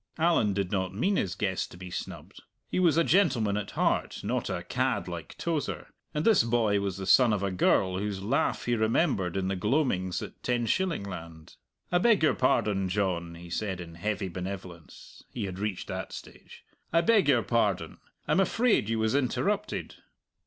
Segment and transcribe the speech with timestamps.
[0.17, 2.41] Allan did not mean his guest to be snubbed.
[2.71, 6.97] He was a gentleman at heart, not a cad like Tozer; and this boy was
[6.97, 11.55] the son of a girl whose laugh he remembered in the gloamings at Tenshillingland.
[11.91, 16.63] "I beg your pardon, John," he said in heavy benevolence he had reached that stage
[16.91, 17.99] "I beg your pardon.
[18.27, 19.97] I'm afraid you was interrupted."